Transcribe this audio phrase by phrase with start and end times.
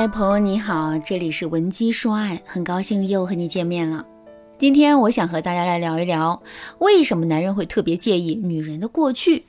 [0.00, 4.06] 嗨，朋友你好，这里是文姬说爱，很高兴又和你见面了。
[4.58, 6.42] 今天我想和大家来聊一聊，
[6.78, 9.44] 为什么男人会特别介意女人的过去。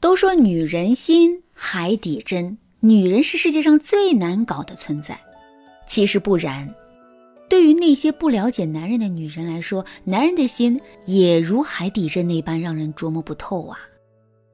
[0.00, 5.20] 都说女人心海底针，女人是世界上最难搞的存在。
[5.86, 6.74] 其实不然，
[7.46, 13.78] 对于那些不了解男人的女人来说，男人的心也如海底针那般让人琢磨不透啊。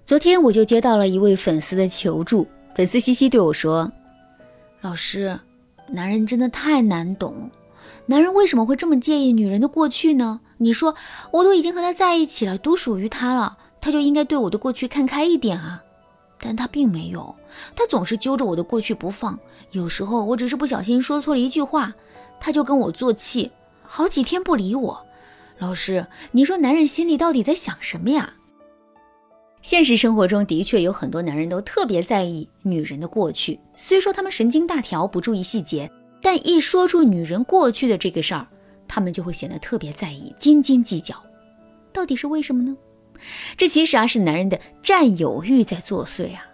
[0.05, 2.45] 昨天我就接到了一位粉丝的求助，
[2.75, 3.89] 粉丝西西对我说。
[4.87, 5.41] 老师，
[5.89, 7.51] 男人真的太难懂。
[8.07, 10.41] 男人为什么会这么介意女人的过去呢？
[10.59, 10.95] 你说，
[11.33, 15.83] 我都已经和他在一起了，独属于他了，他就应该对我的过去看开一点啊。
[16.39, 17.35] 但他并没有，
[17.75, 19.37] 他总是揪着我的过去不放。
[19.73, 21.93] 有时候我只是不小心说错了一句话，
[22.39, 23.51] 他就跟我作气，
[23.83, 25.05] 好几天不理我。
[25.59, 28.35] 老师，你说男人心里到底在想什么呀？
[29.67, 35.91] 现实生活中的确有很多男人都特别在意女人的过去，虽说他们神经大条不注意细节，
[36.23, 38.47] 但一说出女人过去的这个事儿，
[38.87, 41.21] 他们就会显得特别在意，斤斤计较。
[41.93, 42.77] 到底是为什么呢？
[43.57, 46.47] 这其实啊是男人的占有欲在作祟啊！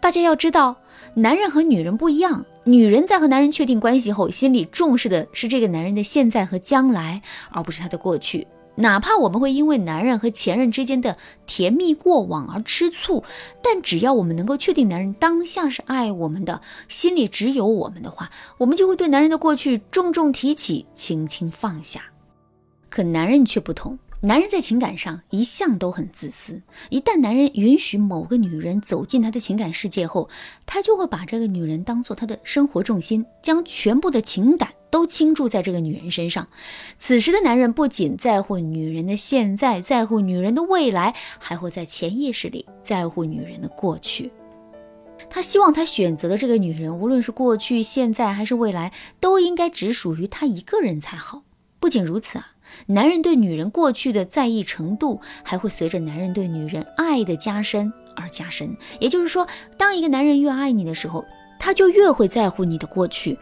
[0.00, 0.76] 大家要知道，
[1.14, 8.46] 男人和女人不一样，女人在和男人确定关系后，心里重视的是这个男人的现在和将来，而不是他的过去。
[8.76, 13.22] 哪怕我们会因为男人和前任之间的甜蜜过往而吃醋，
[13.62, 22.02] 但只要我们能够确定男人当下是爱我们的，心里只有我们的话，我们就会对男人的过去重重提起，轻轻放下。
[22.88, 23.98] 可男人却不同。
[24.24, 30.28] 男人在情感上一向都很自私，一旦男人允许某个女人走进他的情感世界后，
[30.64, 36.46] 他就会把这个女人当做他的生活重心，将全部的情感都倾注在这个女人身上。
[36.98, 44.30] 此时的男人不仅在乎女人的现在，在乎女人的未来，还会在潜意识里在乎女人的过去。
[45.30, 51.42] 他希望他选择的这个女人，无论是过去、现在还是未来，都应该只属于他一个人才好。
[51.80, 52.48] 不仅如此啊。
[52.86, 58.74] 男人对女人过去的在意程度，还会随着男人对女人爱的加深而加深。
[58.98, 59.46] 也就是说，
[59.76, 61.24] 当一个男人越爱你的时候，
[61.58, 63.38] 他就越会在乎你的过去，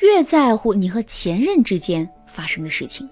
[0.00, 3.08] 越在乎你和前任之间发生的事情。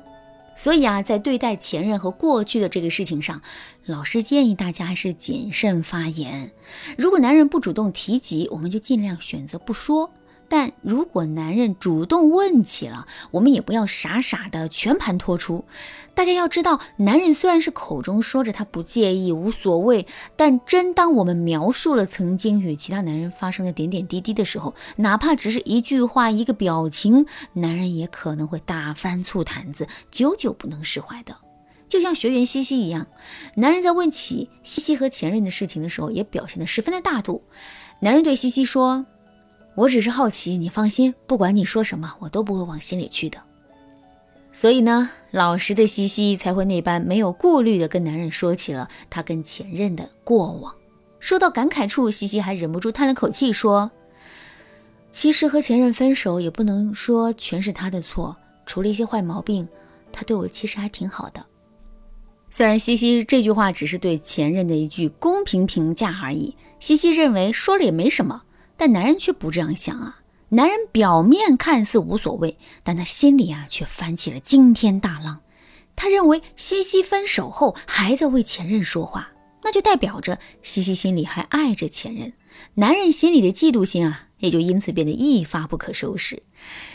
[0.57, 3.41] 所以啊，在对待前任和过去的这个事情上，
[3.85, 6.51] 老师建议大家还是谨慎发言。
[6.97, 10.11] 如果男人不主动提及，我们就尽量选择不说。
[10.49, 15.65] 但如果男人主动问起了，我们也不要傻傻的全盘托出。
[16.15, 20.07] 大家要知道，男人虽然是口中说着他不介意、无所谓，
[20.37, 31.37] 但真当我们描述了曾经与其他男人发生的点点滴滴的时候，哪怕只是一句话、一个表情，男人也可能会大翻醋坛子，久久不能释怀的。
[31.87, 33.07] 就像学员西西一样，
[33.55, 37.43] 男人在问起西西和前任的事情的时候，也表现得十分的大度。
[38.01, 39.07] 男人对西西说。
[39.79, 43.41] 我只是好奇，你放心，不管你说什么，我都不会往心里去的。
[44.53, 50.75] 所以呢，老实的西西才会那般没有顾虑的跟男人说起了他跟前任的过往。
[51.21, 53.89] 说到感慨处，西西还忍不住叹了口气，说
[55.13, 59.69] ：“其实和前任分手也不能说全是他的错，除了一些坏毛病，
[60.11, 61.47] 他对我其实还挺好的。”
[62.51, 68.43] 虽然西西这句话只是对前任的一句公平评价而已，西西认为说了也没什么。
[68.79, 70.21] 但男人却不这样想啊！
[70.51, 75.41] 男人表面看似无所谓，但他心里啊却翻起了惊天大浪。
[75.95, 79.33] 他认为西西分手后还在为前任说话，
[79.65, 82.33] 那就代表着西西心里还爱着前任。
[82.75, 86.43] 男人心里的嫉妒心啊，也就因此变得一发不可收拾。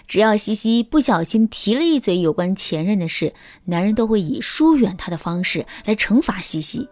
[0.08, 3.34] 只要西西不小心提了一嘴有关前任的事，
[3.66, 6.88] 男人都会以疏远他的方式来惩罚西西。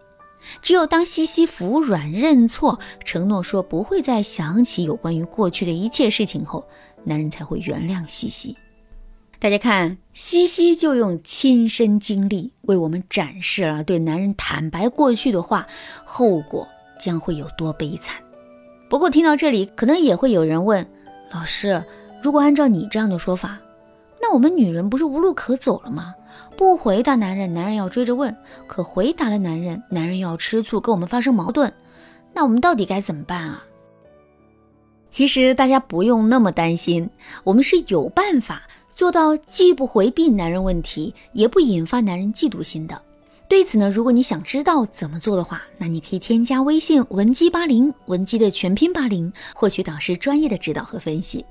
[0.60, 6.64] 只有当西西服软认错，承诺说不会再想起有关于过去的一切事情后，
[7.04, 8.56] 男人才会原谅西西。
[9.38, 15.66] 大家看，西西就用亲身经历为我们展示了对男人坦白过去的话，
[16.04, 16.68] 后果
[17.00, 18.22] 将会有多悲惨。
[18.88, 20.86] 不过听到这里，可能也会有人问
[21.32, 21.82] 老师：
[22.22, 23.58] 如果按照你这样的说法，
[24.20, 26.14] 那我们女人不是无路可走了吗？
[26.56, 28.32] 不回答男人，男人要追着问；
[28.66, 31.72] 可回答了男人，男人又要吃醋，跟我们发生矛盾。
[32.32, 33.64] 那我们到底该怎么办啊？
[35.10, 37.10] 其实大家不用那么担心，
[37.44, 43.00] 我们是有办法做到既不回避男人问题，也不引发男人嫉妒心的。
[43.48, 51.44] 对此呢，如果你想知道怎么做的话，那你可以添加微信文姬八零，文姬的全拼八零，获取导师专业的指导和分析。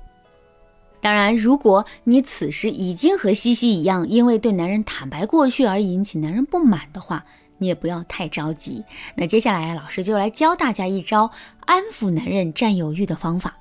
[1.02, 7.24] 当然，如果你此时已经和西西一样，因为对男人坦白过去而引起男人不满的话，
[7.58, 8.84] 你也不要太着急。
[9.16, 11.32] 那接下来，老师就来教大家一招
[11.66, 13.56] 安抚男人占有欲的方法。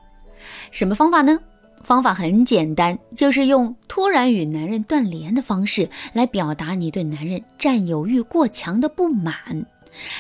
[0.70, 1.40] 什么方法呢？
[1.84, 9.66] 方法很简单，就是用突然与男人断联的方式来表达你对男人占有欲过强的不满，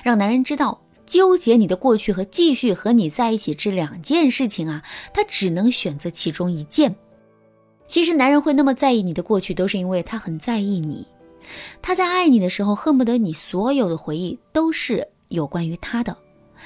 [0.01, 4.83] 让男人知道纠结你的过去和继续和你在一起这两件事情啊，
[5.13, 6.95] 他只能选择其中一件。
[7.91, 11.05] 其实男人会那么在意你的过去，都是因为他很在意你，
[11.81, 16.15] 他在爱你的时候恨不得你所有的回忆都是有关于他的，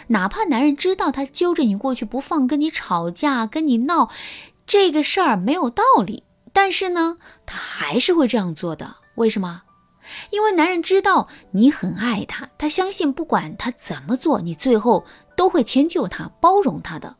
[0.06, 4.12] 哪怕男人知道他揪着你过去不放，跟你吵架，跟你闹。
[4.68, 6.24] 这个事儿没有道理，
[6.54, 7.18] 但是呢，
[7.48, 8.98] 他还是会这样做的。
[9.16, 9.63] 为什么？
[10.30, 15.04] 因为男人知道你很爱他，他相信不管他怎么做，你最后
[15.36, 17.16] 都会迁就他、包容他的。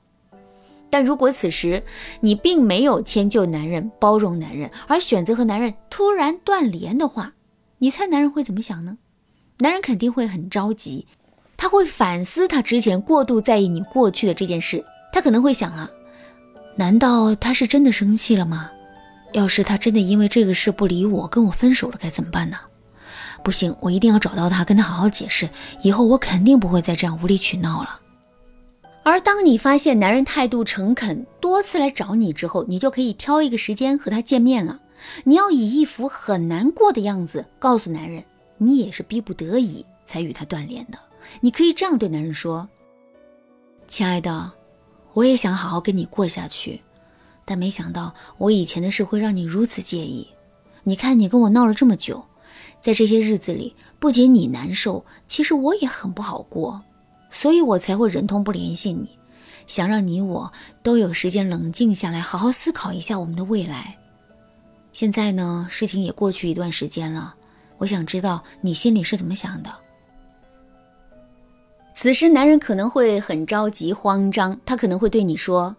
[0.96, 1.84] 但如果此时
[2.22, 7.34] 你并没有迁就男人、包容男人，而选择和男人突然断联的话，
[7.80, 8.98] 你猜男人会怎么想呢？
[9.58, 11.06] 男人肯定会很着急，
[11.58, 15.92] 他会反思他之前过度在意你过去的这件事，他可能会想了。
[16.78, 18.72] 难道他是真的生气了吗？
[19.34, 22.58] 要是他真的因为这个事不理我，跟我分手了，该怎么办呢？
[23.44, 25.50] 不行，我一定要找到他，跟他好好解释。
[25.82, 28.00] 以后我肯定不会再这样无理取闹了。
[29.06, 34.80] 而当你发现男人态度诚恳，多次来找你之后，你就可以挑一个时间和他见面了。
[35.24, 38.26] 你要以一副很难过的样子告诉男人，
[38.58, 40.98] 你也是逼不得已才与他断联的。
[41.40, 42.68] 你可以这样对男人说
[43.88, 44.52] ：“亲爱的。”
[45.14, 46.82] 我也想好好跟你过下去，
[47.46, 50.28] 但没想到我以前的事会让你如此介意。
[50.84, 52.26] 你看，你跟我闹了这么久，
[52.82, 56.82] 在这些日子里，不仅你难受，其实我也很不好过，
[57.36, 59.20] 所以我才会忍痛不联系你，
[59.68, 60.52] 想让你我
[60.82, 63.98] 都有时间冷静下来，好好思考一下我们的未来。
[64.94, 67.36] 现在呢，事情也过去一段时间了，
[67.78, 69.70] 我想知道你心里是怎么想的。
[71.94, 75.76] 此时，男人可能会很着急、慌张，他可能会对你说：“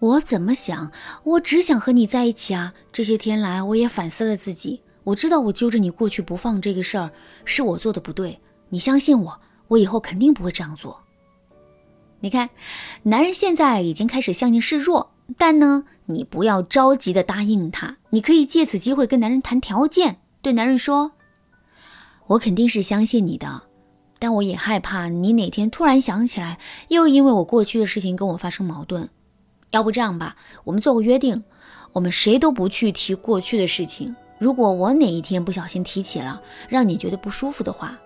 [0.00, 0.90] 我怎么想？
[1.24, 2.72] 我只想和你在一起啊！
[2.90, 7.10] 这些天来，我也反思了自己，我知道我揪着你过去不放这个事儿
[7.44, 8.40] 是我做的不对。
[8.70, 11.00] 你相信我，我以后肯定不会这样做。”
[12.20, 12.50] 你看，
[13.04, 21.12] 男人现在已经开始向你示弱，但呢，你不要着急的答应他，你可以借此机会跟男人谈条件，对男人说
[22.28, 23.62] ：“我肯定是相信你的。”
[24.22, 26.58] 但我也害怕你哪天突然想起来，
[26.88, 29.08] 又因为我过去的事情跟我发生矛盾。
[29.70, 31.42] 要不这样吧，我们做个约定，
[31.94, 34.14] 我们谁都不去提过去的事情。
[34.38, 37.98] 如果我哪一天不小心提起了，让你觉得不舒服的话，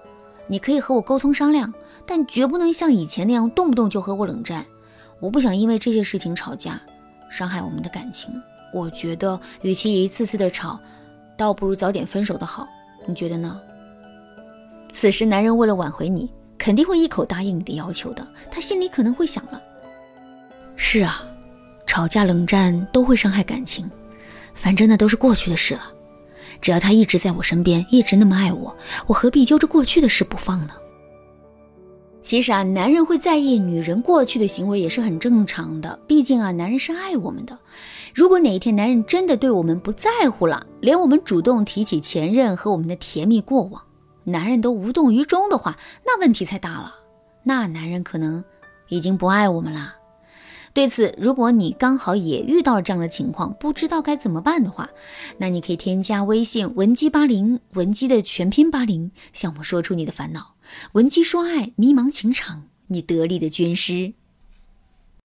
[0.46, 1.73] 你可以和我沟通商量，
[2.06, 4.64] 但绝不能像以前那样动不动就和我冷战。
[5.20, 6.81] 我不想因为这些事情吵架，
[7.31, 8.31] 伤害我们的感情。
[8.73, 10.79] 我觉得，与其一次次的吵，
[11.37, 12.67] 倒不如早点分手的好。
[13.06, 13.61] 你觉得呢？
[14.93, 18.26] 此时，男人为了挽回你，肯定会一口答应你的要求的。
[18.50, 19.62] 他心里可能会想了：
[20.76, 21.25] 是啊，
[21.87, 23.90] 吵架冷战都会伤害感情，
[24.55, 25.94] 反正那都是过去的事了。
[26.60, 30.74] 只要他一直在我身边，一直那么爱我，我何必揪着过去的事不放呢？
[32.22, 35.98] 其实啊，男人会在意女人过去的行为也是很正常的。
[36.06, 37.58] 毕竟啊，男人是爱我们的。
[38.14, 43.82] 如果哪一天男人真的对我们不在乎了，连我们主动提起前任和我们的甜蜜过往，
[44.24, 46.94] 男人都无动于衷的话，那问题才大了。
[47.42, 48.42] 那男人可能
[48.88, 49.94] 已经不爱我们了。
[50.75, 54.90] 对此，如果你刚好也遇到了这样的情况，不知道该怎么办的话，
[55.38, 60.57] 那你可以添加微信文姬八零，文姬的全拼八零，向我说出你的烦恼。
[60.95, 64.14] 文姬说爱，迷茫情场，你得力的军师。